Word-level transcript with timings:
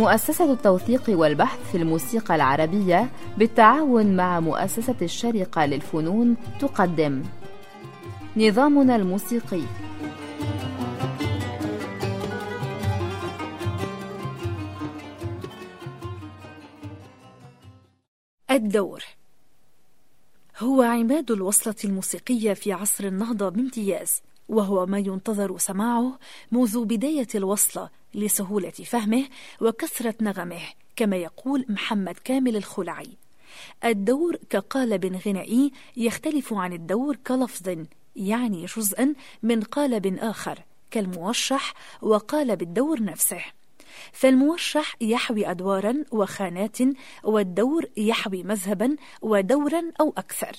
مؤسسة 0.00 0.52
التوثيق 0.52 1.02
والبحث 1.08 1.70
في 1.70 1.76
الموسيقى 1.76 2.34
العربية 2.34 3.10
بالتعاون 3.38 4.16
مع 4.16 4.40
مؤسسة 4.40 4.94
الشرقة 5.02 5.66
للفنون 5.66 6.36
تقدم. 6.60 7.22
نظامنا 8.36 8.96
الموسيقي. 8.96 9.62
الدور. 18.50 19.04
هو 20.58 20.82
عماد 20.82 21.30
الوصلة 21.30 21.74
الموسيقية 21.84 22.52
في 22.52 22.72
عصر 22.72 23.04
النهضة 23.04 23.48
بامتياز 23.48 24.22
وهو 24.48 24.86
ما 24.86 24.98
ينتظر 24.98 25.58
سماعه 25.58 26.18
منذ 26.52 26.84
بداية 26.84 27.28
الوصلة 27.34 27.99
لسهولة 28.14 28.70
فهمه 28.70 29.24
وكثرة 29.60 30.14
نغمه 30.20 30.60
كما 30.96 31.16
يقول 31.16 31.64
محمد 31.68 32.14
كامل 32.24 32.56
الخلعي. 32.56 33.08
الدور 33.84 34.36
كقالب 34.50 35.20
غنائي 35.26 35.72
يختلف 35.96 36.54
عن 36.54 36.72
الدور 36.72 37.16
كلفظ 37.16 37.86
يعني 38.16 38.66
جزءا 38.66 39.14
من 39.42 39.62
قالب 39.62 40.18
آخر 40.18 40.58
كالموشح 40.90 41.74
وقالب 42.02 42.62
الدور 42.62 43.02
نفسه. 43.02 43.42
فالموشح 44.12 44.96
يحوي 45.00 45.50
أدوارا 45.50 46.04
وخانات 46.12 46.78
والدور 47.24 47.84
يحوي 47.96 48.42
مذهبا 48.42 48.96
ودورا 49.22 49.82
أو 50.00 50.14
أكثر. 50.16 50.56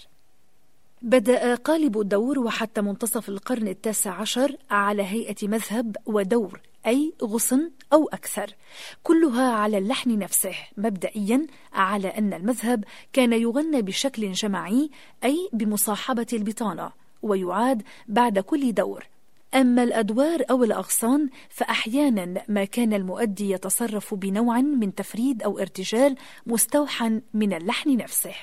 بدأ 1.01 1.55
قالب 1.55 1.99
الدور 1.99 2.39
وحتى 2.39 2.81
منتصف 2.81 3.29
القرن 3.29 3.67
التاسع 3.67 4.11
عشر 4.11 4.55
على 4.69 5.03
هيئة 5.03 5.47
مذهب 5.47 5.97
ودور 6.05 6.61
أي 6.87 7.13
غصن 7.23 7.71
أو 7.93 8.09
أكثر. 8.13 8.55
كلها 9.03 9.51
على 9.51 9.77
اللحن 9.77 10.19
نفسه. 10.19 10.55
مبدئيا 10.77 11.47
على 11.73 12.07
أن 12.07 12.33
المذهب 12.33 12.83
كان 13.13 13.33
يغنى 13.33 13.81
بشكل 13.81 14.31
جماعي 14.31 14.89
أي 15.23 15.49
بمصاحبة 15.53 16.27
البطانة 16.33 16.91
ويعاد 17.21 17.83
بعد 18.07 18.39
كل 18.39 18.73
دور. 18.73 19.07
أما 19.55 19.83
الأدوار 19.83 20.43
أو 20.49 20.63
الأغصان 20.63 21.29
فأحيانا 21.49 22.43
ما 22.47 22.65
كان 22.65 22.93
المؤدي 22.93 23.51
يتصرف 23.51 24.13
بنوع 24.13 24.61
من 24.61 24.95
تفريد 24.95 25.43
أو 25.43 25.59
ارتجال 25.59 26.15
مستوحى 26.45 27.21
من 27.33 27.53
اللحن 27.53 27.97
نفسه. 27.97 28.35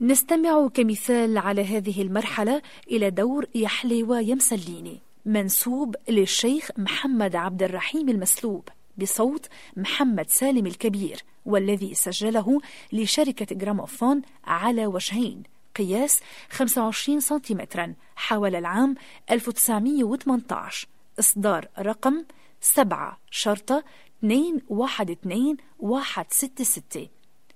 نستمع 0.00 0.68
كمثال 0.68 1.38
على 1.38 1.64
هذه 1.64 2.02
المرحلة 2.02 2.62
إلى 2.90 3.10
دور 3.10 3.46
يحلي 3.54 4.02
ويمسليني. 4.02 5.00
منسوب 5.24 5.96
للشيخ 6.08 6.70
محمد 6.78 7.36
عبد 7.36 7.62
الرحيم 7.62 8.08
المسلوب 8.08 8.68
بصوت 8.98 9.46
محمد 9.76 10.30
سالم 10.30 10.66
الكبير 10.66 11.22
والذي 11.46 11.94
سجله 11.94 12.60
لشركة 12.92 13.56
جراموفون 13.56 14.22
على 14.44 14.86
وجهين 14.86 15.42
قياس 15.76 16.20
25 16.50 17.20
سنتيمترا 17.20 17.94
حول 18.16 18.56
العام 18.56 18.94
1918 19.30 20.88
إصدار 21.18 21.68
رقم 21.78 22.24
7 22.60 23.18
شرطة 23.30 23.84
212 24.22 25.16
166 25.22 27.08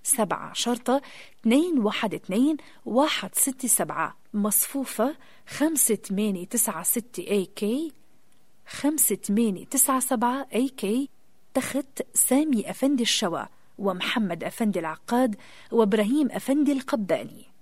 سبعة 0.09 0.53
شرطة 0.53 1.03
اتنين 1.41 1.79
واحد 1.79 2.15
اتنين 2.15 2.57
واحد 2.85 3.35
ست 3.35 3.67
سبعة 3.67 4.17
مصفوفة 4.35 5.17
خمسة 5.49 5.95
تمانية 5.95 6.47
تسعة 6.47 6.83
ستة 6.83 7.21
اي 7.31 7.45
كي 7.45 7.93
خمسة 8.67 9.15
تمانية 9.15 9.65
تسعة 9.65 10.01
سبعة 10.01 10.47
اي 10.55 10.69
كي 10.69 11.09
تخت 11.55 12.03
سامي 12.15 12.71
أفندي 12.71 13.03
الشوا 13.03 13.45
ومحمد 13.79 14.45
أفندي 14.45 14.79
العقاد 14.79 15.37
وإبراهيم 15.73 16.31
أفندي 16.31 16.73
القباني. 16.73 17.54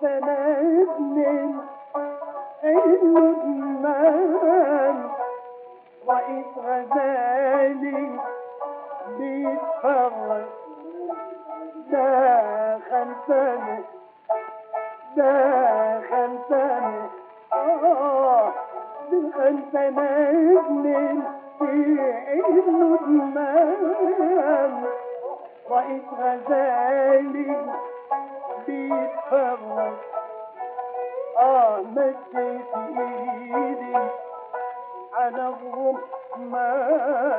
سندنا 0.00 1.64
الندمان 3.84 4.96
رئيس 6.08 6.46
غزالي 6.58 8.10
بيتفرج 9.18 10.44
ده 11.90 12.78
خمسانة 12.78 13.78
ده 15.16 15.32
خمسانة 16.10 17.10
آه 17.52 18.52
ده 19.12 19.48
أنت 19.48 19.74
نجم 19.76 21.22
في 21.58 21.72
الندمان 23.48 24.72
رئيس 25.70 26.02
غزالي 26.20 27.56
Pervon 28.88 29.94
Ahmet 31.36 32.16
Seyfi'ydi 32.32 33.94
Alevhum 35.12 35.96
Mâ 36.50 37.35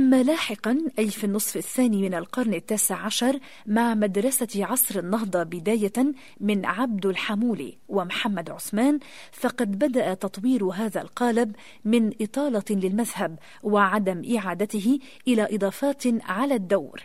أما 0.00 0.22
لاحقا 0.22 0.78
أي 0.98 1.10
في 1.10 1.24
النصف 1.24 1.56
الثاني 1.56 2.02
من 2.02 2.14
القرن 2.14 2.54
التاسع 2.54 2.96
عشر 2.96 3.38
مع 3.66 3.94
مدرسة 3.94 4.48
عصر 4.66 4.98
النهضة 4.98 5.42
بداية 5.42 5.92
من 6.40 6.66
عبد 6.66 7.06
الحمولي 7.06 7.78
ومحمد 7.88 8.50
عثمان 8.50 8.98
فقد 9.32 9.78
بدأ 9.78 10.14
تطوير 10.14 10.64
هذا 10.64 11.00
القالب 11.00 11.56
من 11.84 12.12
إطالة 12.20 12.64
للمذهب 12.70 13.38
وعدم 13.62 14.36
إعادته 14.36 14.98
إلى 15.28 15.48
إضافات 15.56 16.02
على 16.06 16.54
الدور. 16.54 17.02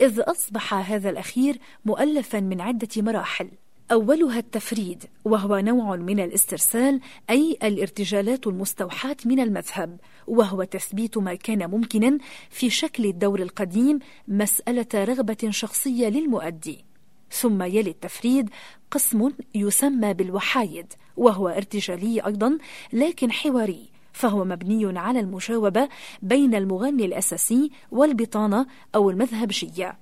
إذ 0.00 0.20
أصبح 0.20 0.74
هذا 0.74 1.10
الأخير 1.10 1.58
مؤلفا 1.84 2.40
من 2.40 2.60
عدة 2.60 2.88
مراحل. 2.96 3.50
أولها 3.92 4.38
التفريد 4.38 5.04
وهو 5.24 5.58
نوع 5.58 5.96
من 5.96 6.20
الاسترسال 6.20 7.00
أي 7.30 7.58
الارتجالات 7.62 8.46
المستوحاة 8.46 9.16
من 9.24 9.40
المذهب 9.40 10.00
وهو 10.26 10.64
تثبيت 10.64 11.18
ما 11.18 11.34
كان 11.34 11.70
ممكنا 11.70 12.18
في 12.50 12.70
شكل 12.70 13.04
الدور 13.04 13.42
القديم 13.42 13.98
مسألة 14.28 14.86
رغبة 14.94 15.48
شخصية 15.50 16.08
للمؤدي. 16.08 16.84
ثم 17.30 17.62
يلي 17.62 17.90
التفريد 17.90 18.50
قسم 18.90 19.30
يسمى 19.54 20.14
بالوحايد 20.14 20.92
وهو 21.16 21.48
ارتجالي 21.48 22.26
أيضا 22.26 22.58
لكن 22.92 23.32
حواري 23.32 23.88
فهو 24.12 24.44
مبني 24.44 24.98
على 24.98 25.20
المجاوبة 25.20 25.88
بين 26.22 26.54
المغني 26.54 27.04
الأساسي 27.04 27.70
والبطانة 27.90 28.66
أو 28.94 29.10
المذهبجية 29.10 29.98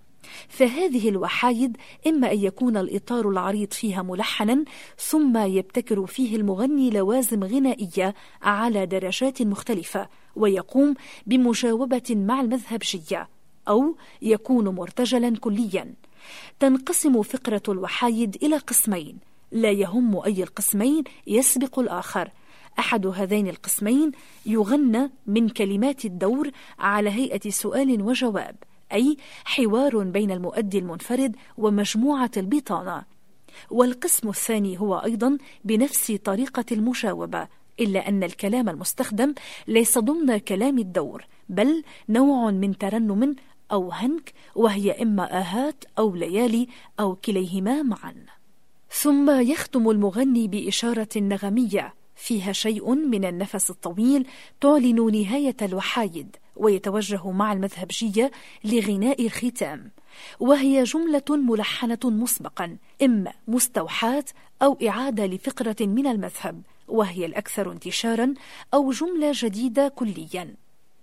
فهذه 0.49 1.09
الوحايد 1.09 1.77
إما 2.07 2.33
أن 2.33 2.39
يكون 2.39 2.77
الإطار 2.77 3.29
العريض 3.29 3.73
فيها 3.73 4.03
ملحنا 4.03 4.65
ثم 4.99 5.39
يبتكر 5.39 6.07
فيه 6.07 6.37
المغني 6.37 6.91
لوازم 6.91 7.45
غنائية 7.45 8.15
على 8.43 8.87
درجات 8.87 9.43
مختلفة 9.43 10.09
ويقوم 10.37 10.95
بمجاوبة 11.27 12.03
مع 12.11 12.41
المذهبجية 12.41 13.29
أو 13.69 13.97
يكون 14.23 14.69
مرتجلا 14.69 15.37
كليا. 15.37 15.95
تنقسم 16.61 17.23
فقرة 17.23 17.63
الوحايد 17.69 18.37
إلى 18.43 18.57
قسمين 18.57 19.19
لا 19.53 19.71
يهم 19.71 20.17
أي 20.17 20.43
القسمين 20.43 21.05
يسبق 21.27 21.79
الآخر. 21.79 22.31
أحد 22.79 23.07
هذين 23.07 23.49
القسمين 23.49 24.13
يغنى 24.47 25.11
من 25.27 25.49
كلمات 25.49 26.05
الدور 26.05 26.51
على 26.79 27.11
هيئة 27.11 27.51
سؤال 27.51 28.03
وجواب. 28.03 28.57
أي 28.93 29.17
حوار 29.45 30.03
بين 30.03 30.31
المؤدي 30.31 30.79
المنفرد 30.79 31.37
ومجموعة 31.57 32.31
البطانة. 32.37 33.05
والقسم 33.71 34.29
الثاني 34.29 34.81
هو 34.81 34.97
أيضا 34.97 35.39
بنفس 35.65 36.13
طريقة 36.13 36.65
المجاوبة 36.73 37.49
إلا 37.81 38.09
أن 38.09 38.25
الكلام 38.25 38.69
المستخدم 38.69 39.35
ليس 39.69 39.99
ضمن 39.99 40.39
كلام 40.39 40.79
الدور 40.79 41.27
بل 41.49 41.85
نوع 42.09 42.51
من 42.51 42.79
ترنم 42.79 43.37
أو 43.73 43.93
هنك 43.93 44.33
وهي 44.55 45.03
إما 45.03 45.41
آهات 45.41 45.85
أو 45.99 46.15
ليالي 46.15 46.69
أو 47.01 47.17
كليهما 47.17 47.83
معا. 47.83 48.15
ثم 48.91 49.41
يختم 49.41 49.91
المغني 49.91 50.49
بإشارة 50.49 51.09
نغمية 51.17 51.95
فيها 52.17 52.53
شيء 52.53 52.95
من 52.95 53.25
النفس 53.25 53.71
الطويل 53.71 54.27
تعلن 54.61 55.21
نهاية 55.21 55.57
الوحايد 55.63 56.37
ويتوجه 56.57 57.31
مع 57.31 57.53
المذهبجية 57.53 58.31
لغناء 58.65 59.27
الختام. 59.27 59.91
وهي 60.41 60.83
جملة 60.85 61.23
ملحنة 61.31 61.99
مسبقا 62.05 62.77
إما 63.03 63.33
مستوحاة 63.49 64.25
أو 64.63 64.79
إعادة 64.89 65.27
لفقرة 65.27 65.77
من 65.81 66.07
المذهب 66.07 66.63
وهي 66.89 67.27
الأكثر 67.27 67.73
انتشارا 67.73 68.35
أو 68.75 68.91
جملة 68.91 69.33
جديدة 69.35 69.89
كليا. 69.89 70.55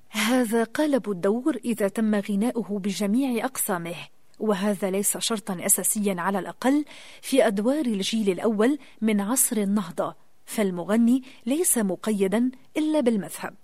هذا 0.10 0.64
قالب 0.64 1.12
الدور 1.12 1.58
إذا 1.66 1.88
تم 1.88 2.16
غناؤه 2.16 2.80
بجميع 2.80 3.46
أقسامه. 3.46 3.96
وهذا 4.40 4.92
ليس 4.92 5.18
شرطا 5.18 5.58
أساسيا 5.66 6.16
على 6.18 6.40
الأقل 6.40 6.86
في 7.22 7.48
أدوار 7.48 7.86
الجيل 7.86 8.30
الأول 8.30 8.80
من 9.02 9.22
عصر 9.22 9.58
النهضة 9.58 10.23
فالمغني 10.46 11.24
ليس 11.46 11.78
مقيدا 11.78 12.52
إلا 12.78 13.00
بالمذهب. 13.00 13.56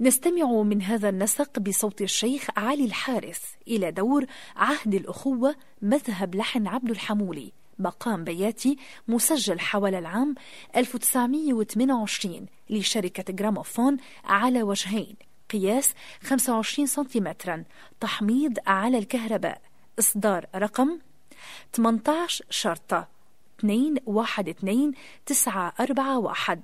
نستمع 0.00 0.62
من 0.62 0.82
هذا 0.82 1.08
النسق 1.08 1.58
بصوت 1.58 2.02
الشيخ 2.02 2.46
علي 2.56 2.84
الحارث 2.84 3.40
إلى 3.68 3.90
دور 3.90 4.26
عهد 4.56 4.94
الأخوة 4.94 5.56
مذهب 5.82 6.34
لحن 6.34 6.66
عبد 6.66 6.90
الحمولي 6.90 7.52
مقام 7.78 8.24
بياتي 8.24 8.76
مسجل 9.08 9.60
حوالي 9.60 9.98
العام 9.98 10.34
1928 10.76 12.46
لشركة 12.70 13.32
جراموفون 13.32 13.96
على 14.24 14.62
وجهين 14.62 15.16
قياس 15.50 15.94
25 16.22 16.86
سنتيمترا 16.86 17.64
تحميض 18.00 18.58
على 18.66 18.98
الكهرباء 18.98 19.60
إصدار 19.98 20.46
رقم 20.54 20.98
18 21.72 22.44
شرطة 22.50 23.08
2 23.58 23.96
1 24.06 24.48
2 24.48 24.92
9 25.26 25.72
4 25.80 26.18
1 26.18 26.60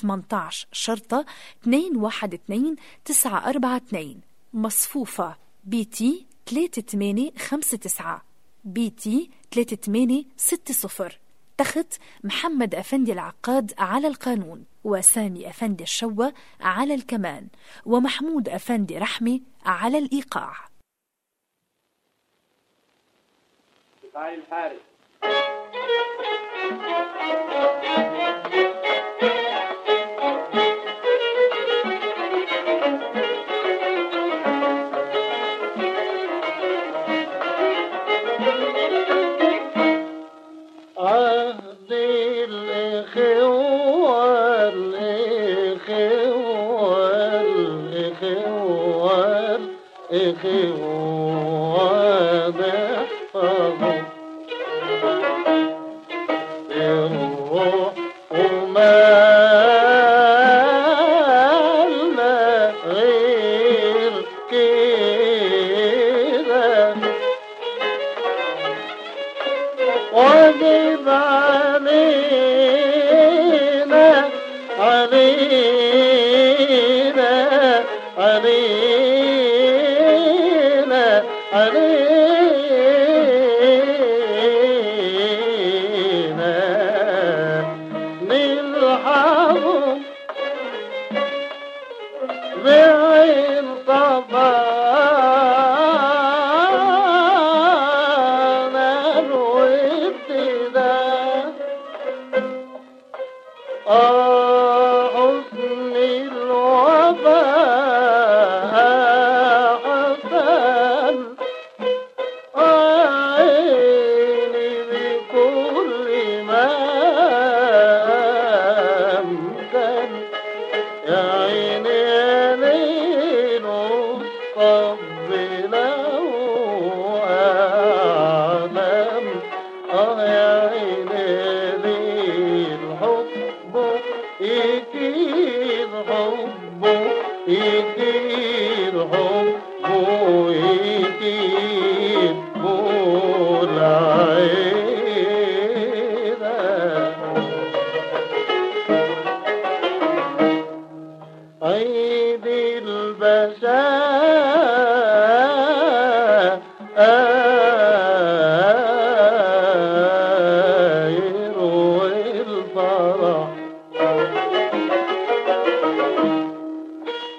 18 0.00 0.68
شرطة 0.72 1.26
2 1.62 1.96
1 1.96 2.34
2 2.34 2.76
9 3.04 3.48
4 3.48 3.76
2 3.76 4.20
مصفوفة. 4.52 5.36
BT 5.64 6.26
3 6.46 6.82
8 6.82 7.30
5 7.38 7.76
9 7.76 8.22
BT 8.64 9.30
3 9.50 9.76
8 9.76 10.24
6 10.36 10.72
0 10.72 11.18
تخت 11.58 11.98
محمد 12.24 12.74
أفندي 12.74 13.12
العقاد 13.12 13.72
على 13.78 14.08
القانون 14.08 14.64
وسامي 14.84 15.48
أفندي 15.50 15.82
الشوة 15.84 16.34
على 16.60 16.94
الكمان 16.94 17.48
ومحمود 17.86 18.48
أفندي 18.48 18.98
رحمي 18.98 19.42
على 19.64 19.98
الإيقاع. 19.98 20.68
الحارس 24.14 24.87
Thank 26.70 27.98
you. 28.02 28.07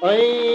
Bye. 0.02 0.49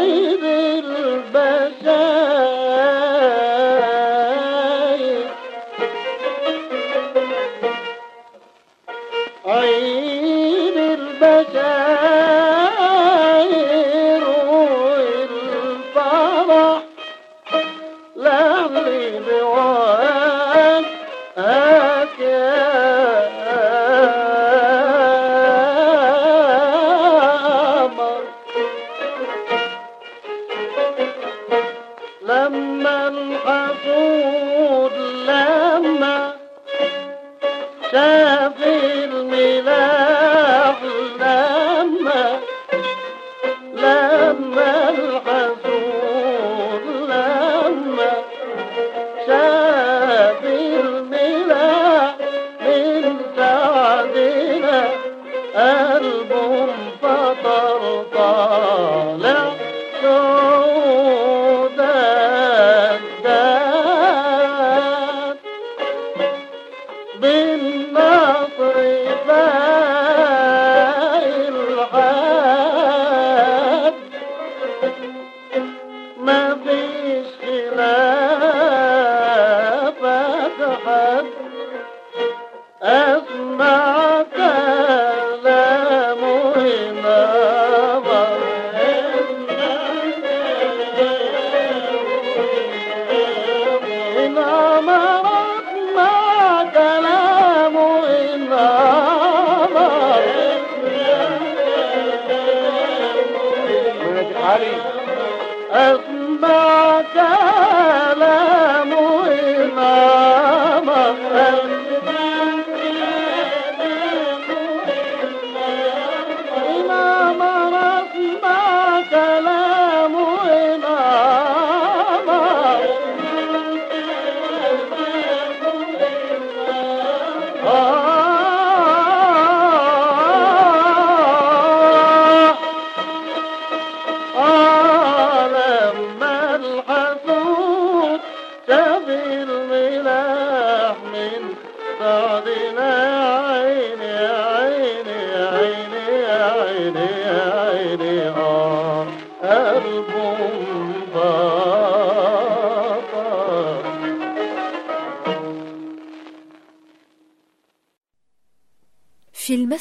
Haydır 0.00 0.84
beden. 1.34 1.99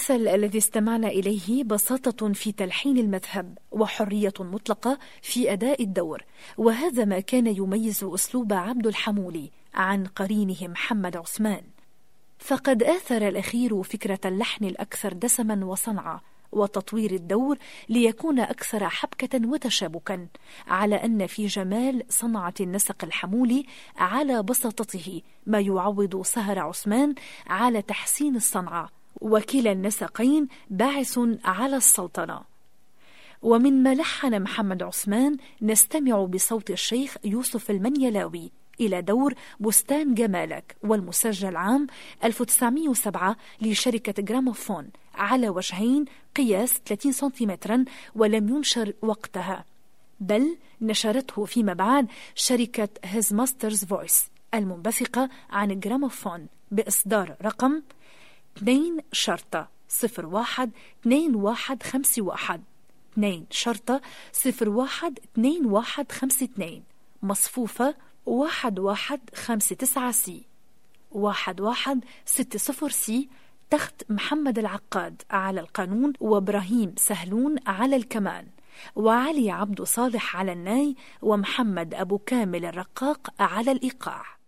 المثل 0.10 0.28
الذي 0.28 0.58
استمعنا 0.58 1.08
إليه 1.08 1.63
بساطة 1.63 2.34
في 2.34 2.52
تلحين 2.52 2.98
المذهب 2.98 3.58
وحرية 3.72 4.34
مطلقة 4.39 5.00
في 5.22 5.54
أداء 5.54 5.84
الدور. 5.84 6.24
وهذا 6.58 7.06
ما 7.06 7.19
كان 7.19 7.48
يميز 7.48 8.04
أسلوب 8.04 8.54
عبد 8.54 8.88
الحمولي 8.88 9.52
عن 9.74 10.06
قرينه 10.06 10.58
محمد 10.62 11.17
عثمان. 11.17 11.62
فقد 12.39 12.84
آثر 12.84 13.28
الأخير 13.28 13.84
فكرة 13.84 14.19
اللحن 14.26 14.65
الأكثر 14.65 15.13
دسما 15.13 15.65
وصنعة 15.65 16.22
وتطوير 16.52 17.12
الدور 17.12 17.58
ليكون 17.89 18.39
أكثر 18.39 18.89
حبكة 18.89 19.48
وتشابكا 19.48 20.28
على 20.67 20.95
أن 20.95 21.28
في 21.28 21.45
جمال 21.45 22.04
صنعة 22.10 22.54
النسق 22.60 23.04
الحمولي 23.04 23.65
على 23.98 24.43
بساطته 24.43 25.22
ما 25.45 25.60
يعوض 25.60 26.22
سهر 26.22 26.60
عثمان 26.60 27.15
على 27.48 27.82
تحسين 27.82 28.36
الصنعة 28.36 28.98
وكلا 29.21 29.71
النسقين 29.71 30.47
باعث 30.69 31.19
على 31.45 31.75
السلطنة. 31.75 32.41
ومن 33.41 33.84
ما 33.84 33.95
لحن 33.95 34.41
محمد 34.41 34.84
عثمان 34.84 35.38
نستمع 35.62 36.25
بصوت 36.25 36.69
الشيخ 36.69 37.17
يوسف 37.23 37.71
المنيلاوي 37.71 38.51
إلى 38.79 39.01
دور 39.01 39.34
بستان 39.60 40.13
جمالك 40.13 40.75
والمسجل 40.84 41.55
عام 41.55 41.88
1907 42.23 43.36
لشركة 43.62 44.23
جراموفون 44.23 44.89
على 45.15 45.49
وجهين 45.49 46.05
قياس 46.36 46.82
30 46.86 47.12
سنتيمترا 47.12 47.86
ولم 48.15 48.49
ينشر 48.49 48.93
وقتها 49.01 49.65
بل 50.19 50.58
نشرته 50.82 51.45
فيما 51.45 51.73
بعد 51.73 52.08
شركة 52.36 52.89
His 53.04 53.34
Master's 53.34 53.86
Voice 53.86 54.30
المنبثقة 54.53 55.29
عن 55.49 55.79
جراموفون 55.79 56.47
بإصدار 56.71 57.36
رقم 57.41 57.82
2 58.57 58.99
شرطة 59.12 59.69
01 60.17 60.71
2151 61.05 62.63
2 63.13 63.45
شرطة 63.51 64.01
01 64.62 65.19
2152 65.38 66.83
مصفوفة 67.23 67.95
1159 68.27 70.12
سي. 70.12 70.45
1160 71.15 72.89
سي. 72.89 73.29
تخت 73.69 74.03
محمد 74.09 74.59
العقاد 74.59 75.21
على 75.31 75.59
القانون 75.59 76.13
وابراهيم 76.19 76.95
سهلون 76.97 77.55
على 77.67 77.95
الكمان. 77.95 78.47
وعلي 78.95 79.51
عبد 79.51 79.81
صالح 79.81 80.35
على 80.35 80.53
الناي 80.53 80.95
ومحمد 81.21 81.93
أبو 81.93 82.17
كامل 82.17 82.65
الرقاق 82.65 83.33
على 83.39 83.71
الإيقاع. 83.71 84.38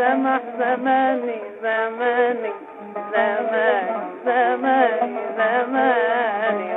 آه 0.00 0.14
سمح 0.14 0.40
زماني 0.58 1.40
زماني 1.62 2.52
زماني 3.12 3.96
زماني. 4.24 5.16
زماني 5.38 6.72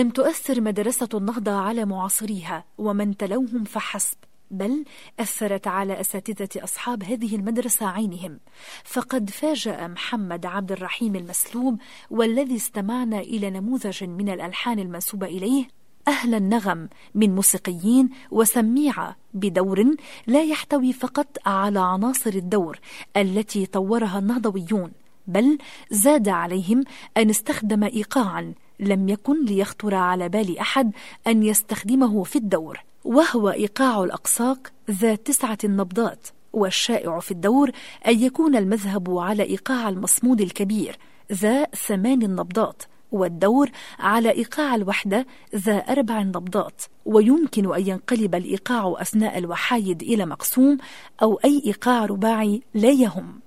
لم 0.00 0.10
تؤثر 0.10 0.60
مدرسة 0.60 1.08
النهضة 1.14 1.52
على 1.52 1.84
معاصريها 1.84 2.64
ومن 2.78 3.16
تلوهم 3.16 3.64
فحسب 3.64 4.16
بل 4.50 4.84
أثرت 5.20 5.66
على 5.66 6.00
أساتذة 6.00 6.64
أصحاب 6.64 7.04
هذه 7.04 7.36
المدرسة 7.36 7.86
عينهم. 7.86 8.40
فقد 8.84 9.30
فاجأ 9.30 9.86
محمد 9.86 10.46
عبد 10.46 10.72
الرحيم 10.72 11.16
المسلوب 11.16 11.78
والذي 12.10 12.56
استمعنا 12.56 13.20
إلى 13.20 13.50
نموذج 13.50 14.04
من 14.04 14.28
الألحان 14.28 14.78
المنسوبة 14.78 15.26
إليه 15.26 15.68
أهل 16.08 16.34
النغم 16.34 16.88
من 17.14 17.34
موسيقيين 17.34 18.10
وسميعة 18.30 19.16
بدور 19.34 19.94
لا 20.26 20.42
يحتوي 20.42 20.92
فقط 20.92 21.38
على 21.46 21.80
عناصر 21.80 22.30
الدور 22.30 22.80
التي 23.16 23.66
طورها 23.66 24.18
النهضويون 24.18 24.92
بل 25.26 25.58
زاد 25.90 26.28
عليهم 26.28 26.84
أن 27.16 27.30
استخدم 27.30 27.84
إيقاعا 27.84 28.54
لم 28.80 29.08
يكن 29.08 29.44
ليخطر 29.44 29.94
على 29.94 30.28
بال 30.28 30.58
أحد 30.58 30.92
أن 31.26 31.42
يستخدمه 31.42 32.22
في 32.22 32.36
الدور 32.36 32.80
وهو 33.04 33.50
إيقاع 33.50 34.04
الأقساق 34.04 34.72
ذات 34.90 35.26
تسعة 35.26 35.58
نبضات 35.64 36.26
والشائع 36.52 37.18
في 37.18 37.30
الدور 37.30 37.70
أن 38.06 38.20
يكون 38.20 38.56
المذهب 38.56 39.18
على 39.18 39.42
إيقاع 39.42 39.88
المصمود 39.88 40.40
الكبير 40.40 40.98
ذا 41.32 41.64
ثمان 41.64 42.18
نبضات 42.18 42.82
والدور 43.12 43.70
على 43.98 44.30
إيقاع 44.30 44.74
الوحدة 44.74 45.26
ذا 45.56 45.76
أربع 45.76 46.22
نبضات 46.22 46.82
ويمكن 47.04 47.74
أن 47.74 47.86
ينقلب 47.86 48.34
الإيقاع 48.34 48.94
أثناء 48.98 49.38
الوحايد 49.38 50.02
إلى 50.02 50.26
مقسوم 50.26 50.78
أو 51.22 51.40
أي 51.44 51.62
إيقاع 51.66 52.04
رباعي 52.04 52.62
لا 52.74 52.90
يهم. 52.90 53.40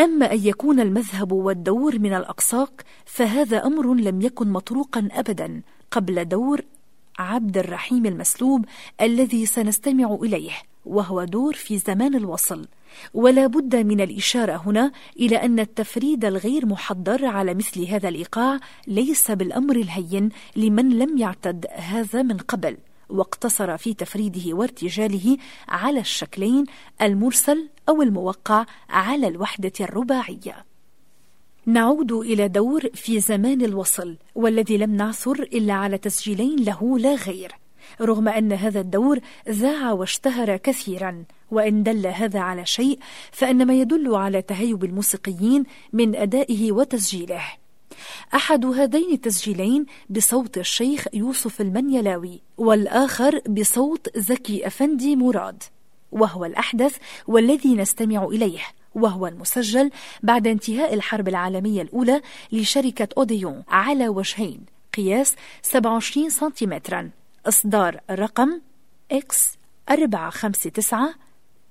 أما 0.00 0.32
أن 0.32 0.38
يكون 0.46 0.80
المذهب 0.80 1.32
والدور 1.32 1.98
من 1.98 2.14
الأقساق 2.14 2.82
فهذا 3.04 3.66
أمر 3.66 3.94
لم 3.94 4.22
يكن 4.22 4.48
مطروقا 4.48 5.08
أبدا 5.12 5.62
قبل 5.90 6.24
دور 6.24 6.60
عبد 7.18 7.58
الرحيم 7.58 8.06
المسلوب 8.06 8.64
الذي 9.00 9.46
سنستمع 9.46 10.18
إليه 10.22 10.52
وهو 10.86 11.24
دور 11.24 11.54
في 11.54 11.78
زمان 11.78 12.14
الوصل. 12.14 12.68
ولا 13.14 13.46
بد 13.46 13.76
من 13.76 14.00
الإشارة 14.00 14.62
هنا 14.66 14.92
إلى 15.16 15.36
أن 15.36 15.60
التفريد 15.60 16.24
الغير 16.24 16.66
محضر 16.66 17.24
على 17.26 17.54
مثل 17.54 17.84
هذا 17.84 18.08
الإيقاع 18.08 18.60
ليس 18.86 19.30
بالأمر 19.30 19.76
الهين 19.76 20.28
لمن 20.56 20.98
لم 20.98 21.18
يعتد 21.18 21.66
هذا 21.72 22.22
من 22.22 22.36
قبل. 22.36 22.76
واقتصر 23.08 23.76
في 23.76 23.94
تفريده 23.94 24.56
وارتجاله 24.56 25.36
على 25.68 26.00
الشكلين 26.00 26.64
المرسل 27.02 27.68
أو 27.88 28.02
الموقع 28.02 28.66
على 28.90 29.28
الوحدة 29.28 29.72
الرباعية. 29.80 30.64
نعود 31.66 32.12
إلى 32.12 32.48
دور 32.48 32.80
في 32.94 33.20
زمان 33.20 33.62
الوصل 33.62 34.16
والذي 34.34 34.76
لم 34.76 34.94
نعثر 34.94 35.42
إلا 35.42 35.72
على 35.72 35.98
تسجيلين 35.98 36.64
له 36.64 36.98
لا 36.98 37.14
غير. 37.14 37.52
رغم 38.00 38.28
أن 38.28 38.52
هذا 38.52 38.80
الدور 38.80 39.18
ذاع 39.48 39.92
واشتهر 39.92 40.56
كثيرا 40.56 41.24
وإن 41.50 41.82
دل 41.82 42.06
هذا 42.06 42.40
على 42.40 42.66
شيء 42.66 42.98
فإن 43.32 43.66
ما 43.66 43.74
يدل 43.74 44.14
على 44.14 44.42
تهيب 44.42 44.84
الموسيقيين 44.84 45.64
من 45.92 46.16
أدائه 46.16 46.72
وتسجيله. 46.72 47.42
أحد 48.34 48.66
هذين 48.66 49.12
التسجيلين 49.12 49.86
بصوت 50.10 50.58
الشيخ 50.58 51.06
يوسف 51.14 51.60
المنيلاوي 51.60 52.40
والآخر 52.58 53.40
بصوت 53.48 54.18
زكي 54.18 54.66
أفندي 54.66 55.16
مراد 55.16 55.62
وهو 56.12 56.44
الأحدث 56.44 56.96
والذي 57.26 57.74
نستمع 57.74 58.24
إليه 58.24 58.60
وهو 58.94 59.26
المسجل 59.26 59.90
بعد 60.22 60.46
انتهاء 60.46 60.94
الحرب 60.94 61.28
العالمية 61.28 61.82
الأولى 61.82 62.20
لشركة 62.52 63.08
أوديون 63.18 63.64
على 63.68 64.08
وجهين 64.08 64.60
قياس 64.94 65.34
27 65.62 66.30
سنتيمترا 66.30 67.10
إصدار 67.46 68.00
رقم 68.10 68.60
إكس 69.12 69.58
459 69.90 71.14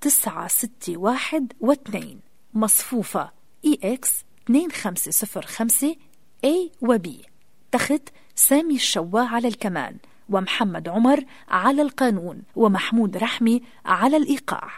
961 0.02 1.48
و2 1.64 2.06
مصفوفة 2.54 3.32
EX 3.68 4.08
2505 4.50 5.96
A 6.46 6.56
و 6.82 6.98
B 6.98 7.08
تخت 7.72 8.10
سامي 8.36 8.76
الشوا 8.76 9.20
على 9.20 9.48
الكمان 9.48 9.98
ومحمد 10.30 10.90
عمر 10.90 11.24
على 11.50 11.82
القانون 11.82 12.44
ومحمود 12.56 13.18
رحمي 13.18 13.64
على 13.86 14.18
الإيقاع 14.18 14.70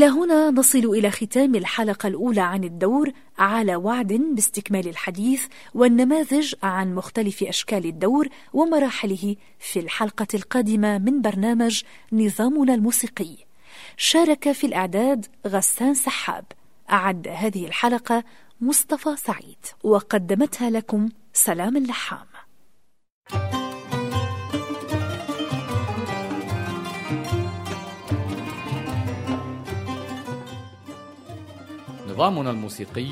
إلى 0.00 0.08
هنا 0.08 0.50
نصل 0.50 0.78
إلى 0.78 1.10
ختام 1.10 1.54
الحلقة 1.54 2.06
الأولى 2.06 2.40
عن 2.40 2.64
الدور 2.64 3.12
على 3.38 3.76
وعد 3.76 4.12
باستكمال 4.12 4.88
الحديث 4.88 5.46
والنماذج 5.74 6.54
عن 6.62 6.94
مختلف 6.94 7.42
أشكال 7.42 7.86
الدور 7.86 8.28
ومراحله 8.52 9.36
في 9.58 9.80
الحلقة 9.80 10.26
القادمة 10.34 10.98
من 10.98 11.20
برنامج 11.20 11.82
نظامنا 12.12 12.74
الموسيقي. 12.74 13.36
شارك 13.96 14.52
في 14.52 14.66
الإعداد 14.66 15.26
غسان 15.46 15.94
سحاب. 15.94 16.44
أعد 16.90 17.28
هذه 17.28 17.66
الحلقة 17.66 18.24
مصطفى 18.60 19.16
سعيد 19.16 19.66
وقدمتها 19.84 20.70
لكم 20.70 21.08
سلام 21.32 21.76
اللحام. 21.76 22.29
نظامنا 32.20 32.50
الموسيقي 32.50 33.08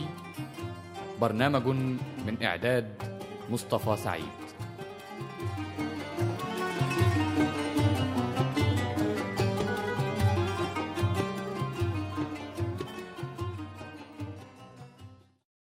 برنامج 1.20 1.66
من 2.26 2.42
إعداد 2.42 3.02
مصطفى 3.50 3.96
سعيد. 3.96 4.47